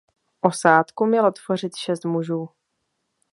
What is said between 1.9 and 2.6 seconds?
mužů.